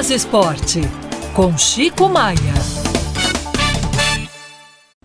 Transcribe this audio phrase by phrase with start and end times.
[0.00, 0.80] Minas Esporte,
[1.36, 2.54] com Chico Maia.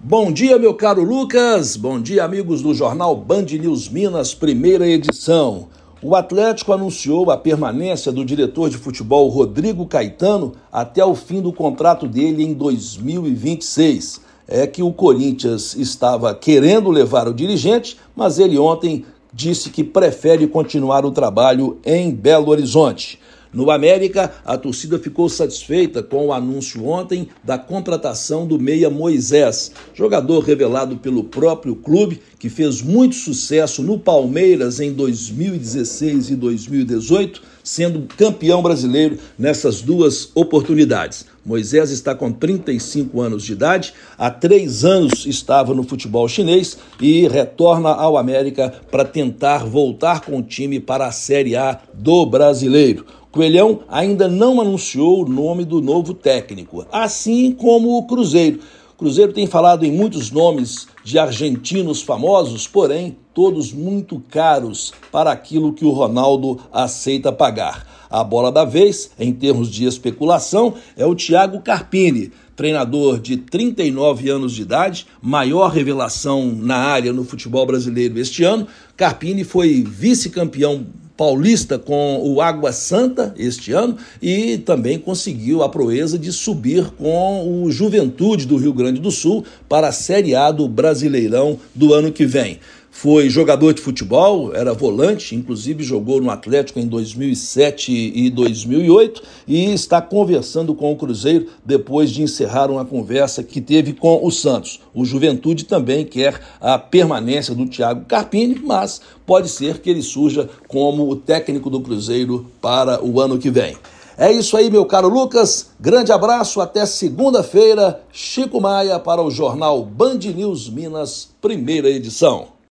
[0.02, 1.76] Bom dia, meu caro Lucas.
[1.76, 5.68] Bom dia, amigos do jornal Band News Minas, primeira edição.
[6.02, 11.52] O Atlético anunciou a permanência do diretor de futebol Rodrigo Caetano até o fim do
[11.52, 14.22] contrato dele em 2026.
[14.48, 20.48] É que o Corinthians estava querendo levar o dirigente, mas ele ontem disse que prefere
[20.48, 23.20] continuar o trabalho em Belo Horizonte.
[23.56, 29.72] No América, a torcida ficou satisfeita com o anúncio ontem da contratação do meia Moisés,
[29.94, 37.42] jogador revelado pelo próprio clube, que fez muito sucesso no Palmeiras em 2016 e 2018,
[37.64, 41.26] sendo campeão brasileiro nessas duas oportunidades.
[41.46, 47.28] Moisés está com 35 anos de idade, há três anos estava no futebol chinês e
[47.28, 53.06] retorna ao América para tentar voltar com o time para a Série A do brasileiro.
[53.36, 58.62] Coelhão ainda não anunciou o nome do novo técnico, assim como o Cruzeiro.
[58.94, 65.34] O Cruzeiro tem falado em muitos nomes de argentinos famosos, porém todos muito caros para
[65.34, 68.08] aquilo que o Ronaldo aceita pagar.
[68.10, 74.30] A bola da vez, em termos de especulação, é o Thiago Carpini, treinador de 39
[74.30, 78.66] anos de idade, maior revelação na área no futebol brasileiro este ano.
[78.96, 80.86] Carpini foi vice-campeão
[81.18, 87.64] paulista com o Água Santa este ano e também conseguiu a proeza de subir com
[87.64, 92.12] o Juventude do Rio Grande do Sul para a Série A do Brasileirão do ano
[92.12, 92.60] que vem.
[92.98, 99.74] Foi jogador de futebol, era volante, inclusive jogou no Atlético em 2007 e 2008 e
[99.74, 104.80] está conversando com o Cruzeiro depois de encerrar uma conversa que teve com o Santos.
[104.94, 110.50] O Juventude também quer a permanência do Thiago Carpini, mas pode ser que ele surja
[110.70, 113.76] como o técnico do Cruzeiro para o ano que vem.
[114.18, 115.72] É isso aí, meu caro Lucas.
[115.78, 118.02] Grande abraço, até segunda-feira.
[118.14, 122.55] Chico Maia para o jornal Band News Minas, primeira edição.